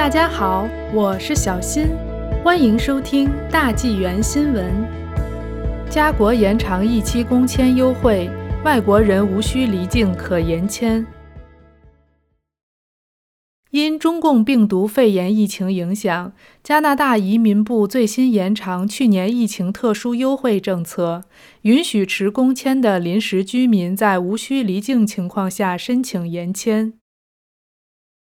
[0.00, 1.88] 大家好，我是小新，
[2.42, 4.64] 欢迎收听大纪元新闻。
[5.90, 8.30] 加国延长一期工签优惠，
[8.64, 11.06] 外国人无需离境可延签。
[13.72, 16.32] 因中共病毒肺炎疫情影响，
[16.64, 21.24] 加拿大移民部最新延长去年疫情特殊优惠政策，
[21.60, 26.94] 允许持工签的临时居民在无需离境情况下申请延签。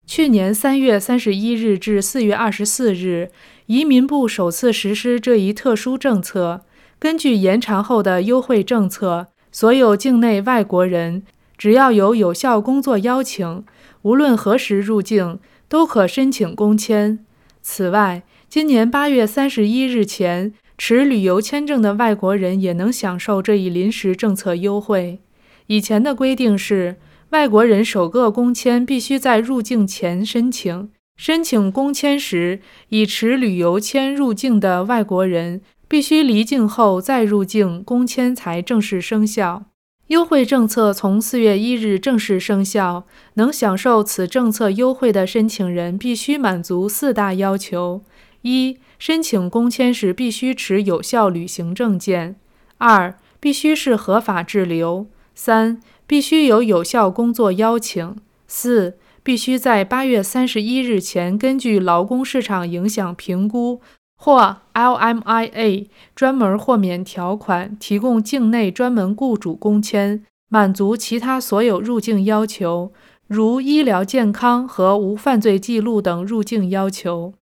[0.07, 3.32] 去年三月三十一日至四月二十四日，
[3.65, 6.61] 移民部首次实施这一特殊政策。
[7.00, 11.23] 根据延长后的优惠政策，所有境内外国人
[11.57, 13.65] 只要有有效工作邀请，
[14.04, 17.19] 无论何时入境都可申请工签。
[17.63, 25.19] 此外，今年八月三十一日前持旅游签证的外国人也能享受这一临时政策优惠。
[25.65, 26.97] 以前的规定是。
[27.29, 30.89] 外国人首个工签必须在入境前申请。
[31.18, 39.64] 申请工签时，已持旅游签入境的外国人必须离境后再入境，工签才正式生效。
[40.08, 43.05] 优惠政策从四月一日正式生效。
[43.36, 48.03] 能享受此政策优惠的申请人必须满足四大要求：
[48.44, 52.36] 一、申请工签时必须持有效旅行证件；
[52.77, 55.80] 二、必须是合法滞留；三。
[56.08, 58.16] 必须有有效工作邀请。
[58.47, 63.81] 四、必须在八月三十一日前，根据劳工市场影响评估
[64.17, 72.92] 或 LMIA 专门豁免条款，提供境内专门雇主工签，满足其他所有入境要求，
[73.25, 77.33] 如医疗健康和无犯罪记录等入境要求。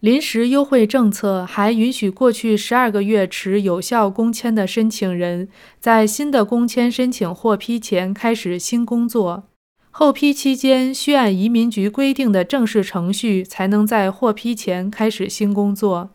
[0.00, 5.48] 临时优惠政策还允许过去十二个月持有效工签的申请人，
[5.80, 9.48] 在新的工签申请获批前开始新工作。
[9.90, 16.10] 获批期间需按移民局规定的正式程序，才能在获批前开始新工作。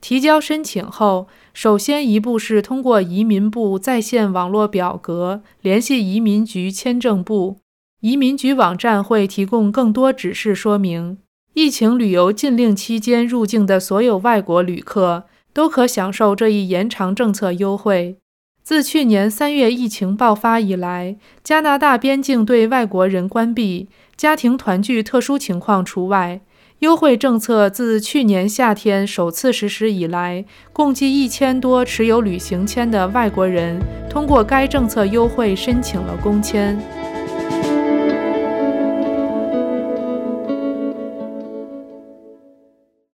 [0.00, 7.58] 提交申请后，首先一步是通过移民部在线网络表格联系移民局签证部，
[8.00, 11.18] 移民局网站会提供更多指示说明。
[11.56, 15.24] 疫情旅游禁令期间入境的所有外国旅客
[15.54, 18.18] 都可享受这一延长政策优惠。
[18.62, 26.42] 自去年三月疫情爆发以来，加拿大边境对外国人关闭，家庭团聚特殊情况除外。
[26.80, 30.44] 优惠政策自去年夏天首次实施以来，
[30.74, 33.80] 共计一千多持有旅行签的外国人
[34.10, 36.78] 通过该政策优惠申请了工签。